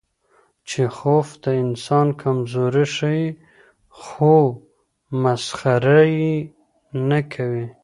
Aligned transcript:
چیخوف 0.69 1.27
د 1.43 1.45
انسان 1.63 2.07
کمزوري 2.21 2.85
ښيي، 2.95 3.25
خو 4.01 4.35
مسخره 5.21 6.01
یې 6.17 6.33
نه 7.09 7.19
کوي. 7.33 7.65